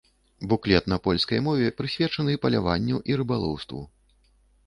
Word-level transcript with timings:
Буклет 0.51 0.87
на 0.91 0.97
польскай 1.07 1.41
мове 1.47 1.67
прысвечаны 1.81 2.33
паляванню 2.47 2.97
і 3.13 3.17
рыбалоўству. 3.23 3.83